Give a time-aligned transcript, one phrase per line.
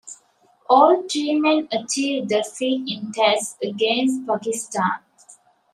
[0.67, 5.01] All three men achieved the feat in Tests against Pakistan.